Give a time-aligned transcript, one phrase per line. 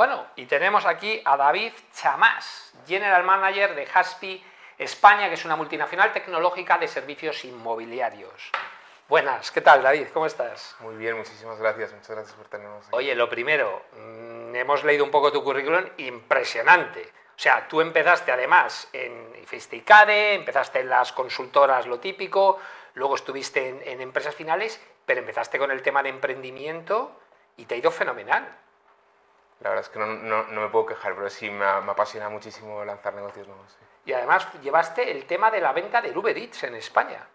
[0.00, 4.42] Bueno, y tenemos aquí a David Chamás, General Manager de Haspi
[4.78, 8.50] España, que es una multinacional tecnológica de servicios inmobiliarios.
[9.10, 10.06] Buenas, ¿qué tal David?
[10.14, 10.74] ¿Cómo estás?
[10.80, 12.96] Muy bien, muchísimas gracias, muchas gracias por tenernos aquí.
[12.96, 17.02] Oye, lo primero, mm, hemos leído un poco tu currículum, impresionante.
[17.02, 22.58] O sea, tú empezaste además en Festicade, empezaste en las consultoras, lo típico,
[22.94, 27.20] luego estuviste en, en empresas finales, pero empezaste con el tema de emprendimiento
[27.58, 28.48] y te ha ido fenomenal.
[29.60, 32.28] La verdad es que no, no, no me puedo quejar, pero sí me, me apasiona
[32.28, 33.70] muchísimo lanzar negocios nuevos.
[33.70, 33.84] Sí.
[34.06, 37.26] Y además llevaste el tema de la venta de Uber Eats en España.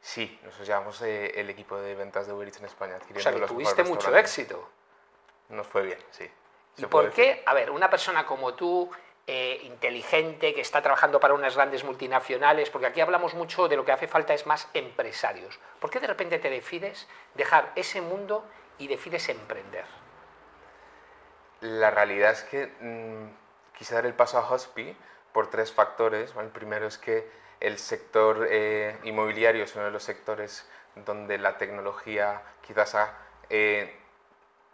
[0.00, 2.98] Sí, nosotros llevamos eh, el equipo de ventas de Uber Eats en España.
[3.14, 4.70] O sea, que tuviste mucho éxito.
[5.48, 6.30] Nos fue bien, sí.
[6.76, 7.42] ¿Y por qué?
[7.46, 8.88] A ver, una persona como tú,
[9.26, 13.84] eh, inteligente, que está trabajando para unas grandes multinacionales, porque aquí hablamos mucho de lo
[13.84, 15.58] que hace falta es más empresarios.
[15.80, 18.44] ¿Por qué de repente te decides dejar ese mundo
[18.78, 19.84] y decides emprender?
[21.60, 24.96] La realidad es que mm, quise dar el paso a Hospi
[25.32, 26.34] por tres factores.
[26.36, 27.28] El primero es que
[27.60, 33.14] el sector eh, inmobiliario es uno de los sectores donde la tecnología quizás ha
[33.50, 33.94] eh,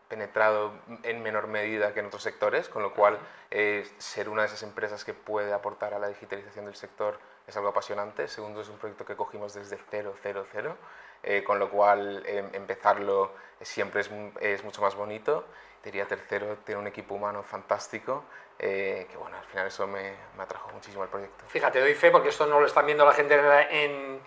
[0.08, 0.72] penetrado
[1.04, 3.18] en menor medida que en otros sectores, con lo cual
[3.50, 7.56] eh, ser una de esas empresas que puede aportar a la digitalización del sector es
[7.56, 8.28] algo apasionante.
[8.28, 10.76] Segundo, es un proyecto que cogimos desde cero, cero, cero,
[11.22, 15.44] eh, con lo cual eh, empezarlo siempre es, mu- es mucho más bonito.
[15.84, 18.24] Diría tercero, tiene un equipo humano fantástico,
[18.58, 21.44] eh, que bueno, al final eso me, me atrajo muchísimo al proyecto.
[21.48, 24.20] Fíjate, doy fe porque esto no lo están viendo la gente en la, en-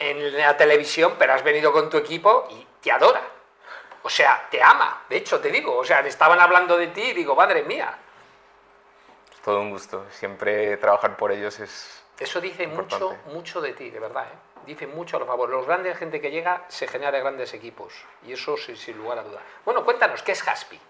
[0.00, 3.22] en la televisión, pero has venido con tu equipo y te adora.
[4.02, 5.76] O sea, te ama, de hecho, te digo.
[5.76, 7.98] O sea, estaban hablando de ti y digo, madre mía.
[9.32, 12.02] Es todo un gusto, siempre trabajar por ellos es...
[12.18, 14.26] Eso dice mucho, mucho de ti, de verdad.
[14.26, 14.36] ¿eh?
[14.66, 15.48] Dice mucho a lo favor.
[15.48, 17.92] Los grandes gente que llega se genera de grandes equipos.
[18.24, 19.40] Y eso sin, sin lugar a duda.
[19.64, 20.80] Bueno, cuéntanos, ¿qué es Haspi?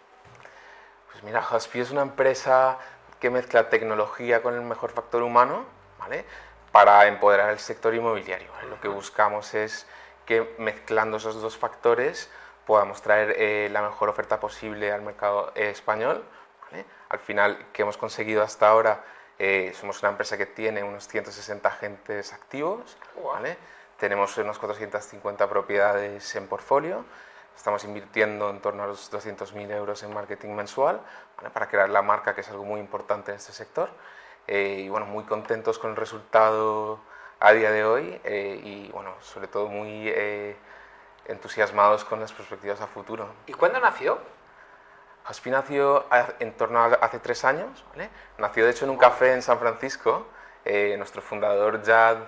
[1.18, 2.78] Pues mira, Hospi es una empresa
[3.18, 5.64] que mezcla tecnología con el mejor factor humano,
[5.98, 6.24] ¿vale?
[6.70, 8.48] Para empoderar el sector inmobiliario.
[8.70, 9.88] Lo que buscamos es
[10.26, 12.30] que mezclando esos dos factores
[12.66, 16.24] podamos traer eh, la mejor oferta posible al mercado eh, español.
[17.08, 19.02] Al final, que hemos conseguido hasta ahora,
[19.38, 22.96] eh, somos una empresa que tiene unos 160 agentes activos.
[23.24, 23.56] ¿vale?
[23.98, 27.04] tenemos unos 450 propiedades en portfolio,
[27.56, 31.00] Estamos invirtiendo en torno a los 200.000 euros en marketing mensual
[31.36, 31.50] ¿vale?
[31.50, 33.90] para crear la marca, que es algo muy importante en este sector.
[34.46, 37.00] Eh, y bueno, muy contentos con el resultado
[37.40, 40.56] a día de hoy eh, y bueno, sobre todo muy eh,
[41.26, 43.28] entusiasmados con las perspectivas a futuro.
[43.48, 44.20] ¿Y cuándo nació?
[45.28, 46.06] Hospi nació
[46.38, 48.08] en torno a hace tres años, ¿vale?
[48.38, 50.26] Nació de hecho en un café en San Francisco.
[50.64, 52.18] Eh, nuestro fundador Jad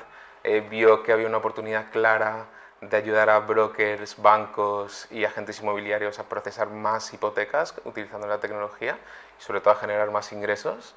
[0.44, 2.47] eh, vio que había una oportunidad clara
[2.83, 8.99] de ayudar a brokers, bancos y agentes inmobiliarios a procesar más hipotecas utilizando la tecnología
[9.39, 10.94] y sobre todo a generar más ingresos.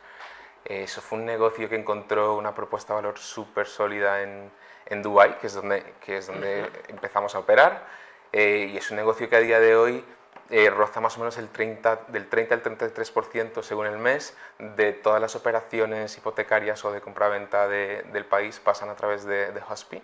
[0.65, 4.51] Eh, eso fue un negocio que encontró una propuesta de valor súper sólida en,
[4.87, 8.03] en Dubái, que es donde, que es donde empezamos a operar.
[8.33, 10.03] Y es un negocio que a día de hoy
[10.49, 14.93] eh, roza más o menos el 30, del 30 al 33% según el mes de
[14.93, 19.61] todas las operaciones hipotecarias o de compraventa de, del país pasan a través de, de
[19.67, 20.01] Hospi,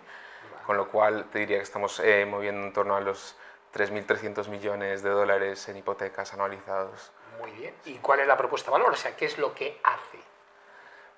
[0.66, 3.36] con lo cual te diría que estamos eh, moviendo en torno a los
[3.74, 7.12] 3.300 millones de dólares en hipotecas anualizados.
[7.40, 7.74] Muy bien.
[7.84, 8.92] ¿Y cuál es la propuesta de valor?
[8.92, 10.18] O sea, ¿qué es lo que hace?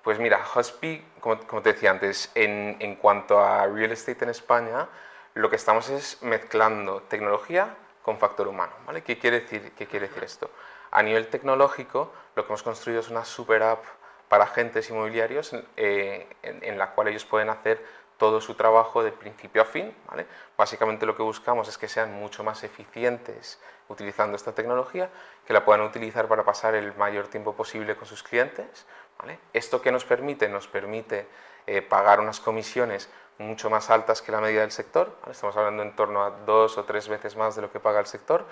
[0.03, 4.31] Pues mira, Hospi, como, como te decía antes, en, en cuanto a real estate en
[4.31, 4.89] España,
[5.33, 8.73] lo que estamos es mezclando tecnología con factor humano.
[8.85, 9.01] ¿vale?
[9.01, 10.51] ¿Qué, quiere decir, ¿Qué quiere decir esto?
[10.91, 13.83] A nivel tecnológico, lo que hemos construido es una super app
[14.27, 17.83] para agentes inmobiliarios eh, en, en la cual ellos pueden hacer
[18.17, 19.95] todo su trabajo de principio a fin.
[20.07, 20.27] ¿vale?
[20.57, 23.59] Básicamente lo que buscamos es que sean mucho más eficientes
[23.89, 25.09] utilizando esta tecnología,
[25.45, 28.85] que la puedan utilizar para pasar el mayor tiempo posible con sus clientes.
[29.19, 29.39] ¿vale?
[29.51, 30.47] ¿Esto qué nos permite?
[30.47, 31.27] Nos permite
[31.65, 35.15] eh, pagar unas comisiones mucho más altas que la media del sector.
[35.21, 35.31] ¿vale?
[35.31, 38.05] Estamos hablando en torno a dos o tres veces más de lo que paga el
[38.05, 38.45] sector.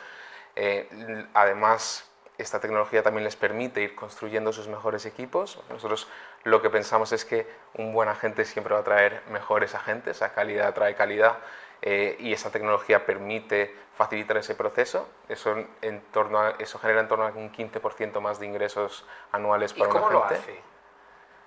[0.56, 5.60] Eh, además, esta tecnología también les permite ir construyendo sus mejores equipos.
[5.70, 6.08] Nosotros
[6.44, 10.34] lo que pensamos es que un buen agente siempre va a traer mejores agentes, la
[10.34, 11.38] calidad trae calidad
[11.84, 15.08] eh, y esa tecnología permite facilitar ese proceso.
[15.30, 19.74] Eso, en torno a- eso genera en torno a un 15% más de ingresos anuales
[19.76, 20.42] ¿Y para cómo un lo agente.
[20.42, 20.62] hace?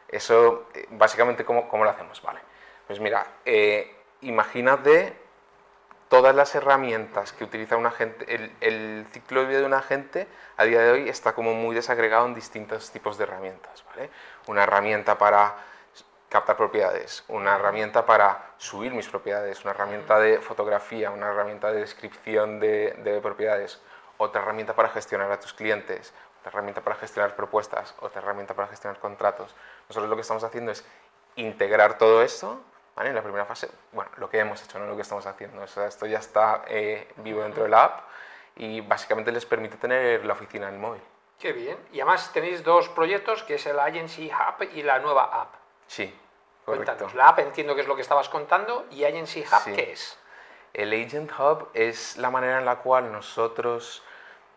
[0.09, 2.23] Eso, eh, básicamente, ¿cómo, cómo lo hacemos?
[2.23, 2.41] Vale.
[2.87, 5.17] Pues mira, eh, imagínate
[6.09, 8.25] todas las herramientas que utiliza un agente,
[8.61, 12.27] el, ciclo de vida de un agente a día de hoy está como muy desagregado
[12.27, 13.85] en distintos tipos de herramientas.
[13.87, 14.11] ¿vale?
[14.47, 15.57] Una herramienta para
[16.29, 21.81] captar propiedades, una herramienta para subir mis propiedades, una herramienta de fotografía, una herramienta de
[21.81, 23.81] descripción de, de propiedades,
[24.17, 28.69] otra herramienta para gestionar a tus clientes, otra herramienta para gestionar propuestas, otra herramienta para
[28.69, 29.55] gestionar contratos.
[29.89, 30.85] Nosotros lo que estamos haciendo es
[31.37, 32.61] integrar todo esto
[32.95, 33.11] ¿vale?
[33.11, 33.69] en la primera fase.
[33.93, 35.63] Bueno, lo que hemos hecho, no lo que estamos haciendo.
[35.63, 38.01] O sea, esto ya está eh, vivo dentro de la app
[38.57, 41.03] y básicamente les permite tener la oficina en el móvil.
[41.39, 41.77] Qué bien.
[41.93, 45.55] Y además tenéis dos proyectos, que es el Agency Hub y la nueva app.
[45.87, 46.07] Sí,
[46.65, 46.87] correcto.
[46.87, 50.19] Cuéntanos, la app entiendo que es lo que estabas contando y Agency Hub, ¿qué es?
[50.73, 54.03] El Agent Hub es la manera en la cual nosotros...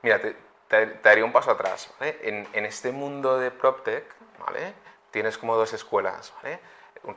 [0.02, 0.36] Mira, te,
[0.68, 1.94] te, daría un paso atrás.
[2.00, 2.20] ¿vale?
[2.24, 4.74] En, en, este mundo de PropTech, ¿vale?
[5.18, 6.32] Tienes como dos escuelas.
[6.44, 6.60] ¿vale?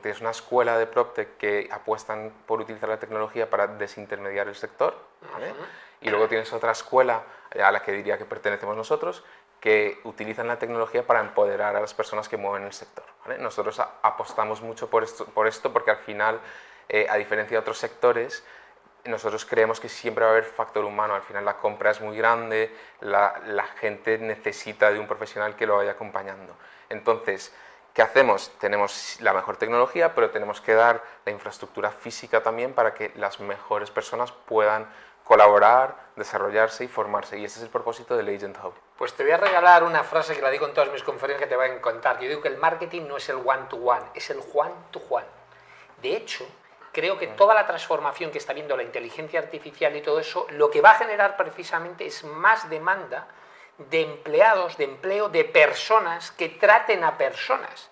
[0.01, 4.97] Tienes una escuela de PropTech que apuestan por utilizar la tecnología para desintermediar el sector.
[5.31, 5.53] ¿vale?
[6.01, 7.21] Y luego tienes otra escuela
[7.63, 9.23] a la que diría que pertenecemos nosotros,
[9.59, 13.05] que utilizan la tecnología para empoderar a las personas que mueven el sector.
[13.23, 13.37] ¿vale?
[13.37, 16.39] Nosotros apostamos mucho por esto, por esto porque al final,
[16.89, 18.43] eh, a diferencia de otros sectores,
[19.05, 21.13] nosotros creemos que siempre va a haber factor humano.
[21.13, 25.67] Al final la compra es muy grande, la, la gente necesita de un profesional que
[25.67, 26.55] lo vaya acompañando.
[26.89, 27.53] Entonces,
[27.93, 28.51] ¿qué hacemos?
[28.59, 33.39] Tenemos la mejor tecnología, pero tenemos que dar la infraestructura física también para que las
[33.39, 34.87] mejores personas puedan
[35.23, 37.37] colaborar, desarrollarse y formarse.
[37.37, 38.73] Y ese es el propósito del Agent Hub.
[38.97, 41.47] Pues te voy a regalar una frase que la digo en todas mis conferencias que
[41.49, 42.19] te voy a encantar.
[42.19, 45.25] Yo digo que el marketing no es el one-to-one, es el one-to-one.
[46.01, 46.45] De hecho,
[46.91, 50.69] creo que toda la transformación que está viendo la inteligencia artificial y todo eso, lo
[50.69, 53.27] que va a generar precisamente es más demanda
[53.89, 57.89] de empleados, de empleo, de personas que traten a personas.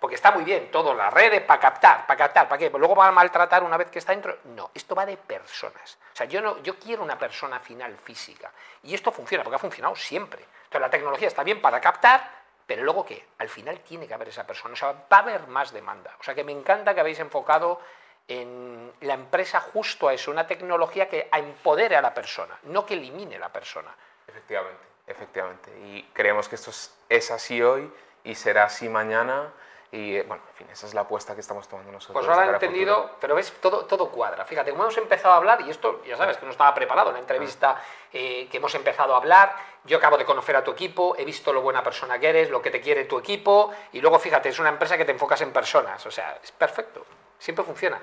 [0.00, 2.70] Porque está muy bien todo, las redes para captar, para captar, ¿para qué?
[2.70, 4.38] Pues luego va a maltratar una vez que está dentro.
[4.44, 5.98] No, esto va de personas.
[6.12, 8.52] O sea, yo, no, yo quiero una persona final física.
[8.84, 10.40] Y esto funciona, porque ha funcionado siempre.
[10.40, 12.30] Entonces la tecnología está bien para captar,
[12.64, 13.26] pero luego qué?
[13.38, 14.74] Al final tiene que haber esa persona.
[14.74, 16.14] O sea, va a haber más demanda.
[16.20, 17.80] O sea, que me encanta que habéis enfocado
[18.28, 22.94] en la empresa justo a eso, una tecnología que empodere a la persona, no que
[22.94, 23.94] elimine a la persona.
[24.26, 25.70] Efectivamente, efectivamente.
[25.80, 26.70] Y creemos que esto
[27.08, 27.92] es así hoy
[28.24, 29.52] y será así mañana
[29.90, 32.14] y eh, bueno, en fin, esa es la apuesta que estamos tomando nosotros.
[32.22, 34.44] Pues ahora he entendido, pero ves, todo, todo cuadra.
[34.44, 37.18] Fíjate, como hemos empezado a hablar, y esto ya sabes que no estaba preparado, la
[37.18, 37.82] entrevista
[38.12, 41.54] eh, que hemos empezado a hablar, yo acabo de conocer a tu equipo, he visto
[41.54, 44.58] lo buena persona que eres, lo que te quiere tu equipo, y luego fíjate, es
[44.58, 47.06] una empresa que te enfocas en personas, o sea, es perfecto,
[47.38, 47.98] siempre funciona.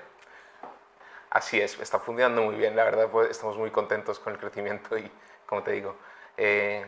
[1.30, 4.98] Así es, está funcionando muy bien, la verdad, pues, estamos muy contentos con el crecimiento
[4.98, 5.12] y,
[5.46, 5.96] como te digo,
[6.38, 6.86] eh,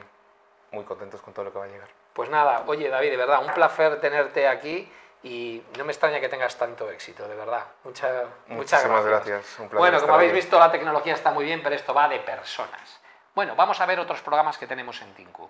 [0.71, 1.89] muy contentos con todo lo que va a llegar.
[2.13, 4.91] Pues nada, oye David, de verdad, un placer tenerte aquí
[5.23, 7.65] y no me extraña que tengas tanto éxito, de verdad.
[7.83, 8.11] muchas
[8.47, 9.05] gracias.
[9.05, 9.57] gracias.
[9.73, 12.99] bueno, como habéis visto, la tecnología está muy bien, pero esto va de personas.
[13.35, 15.49] Bueno, vamos a ver otros programas que tenemos en Tinku.